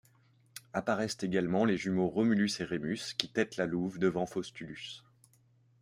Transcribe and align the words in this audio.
Apparaissent 0.73 1.19
également 1.21 1.63
les 1.63 1.77
jumeaux 1.77 2.07
Romulus 2.09 2.59
et 2.59 2.63
Rémus 2.63 3.13
qui 3.19 3.29
tètent 3.31 3.57
la 3.57 3.67
Louve 3.67 3.99
devant 3.99 4.25
Faustulus. 4.25 5.03